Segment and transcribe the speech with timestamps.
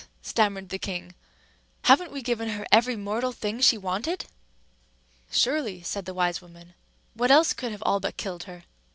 [0.23, 1.13] stammered the king.
[1.83, 4.25] "Haven't we given her every mortal thing she wanted?"
[5.29, 6.73] "Surely," said the wise woman:
[7.13, 8.63] "what else could have all but killed her?